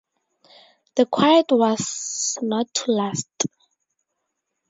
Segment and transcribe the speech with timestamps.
[0.95, 3.45] The quiet was not to last.